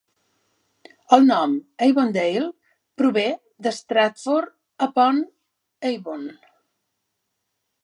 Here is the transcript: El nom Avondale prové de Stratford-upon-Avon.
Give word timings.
El 1.17 1.27
nom 1.31 1.51
Avondale 1.87 2.45
prové 3.03 3.27
de 3.67 3.75
Stratford-upon-Avon. 3.81 6.25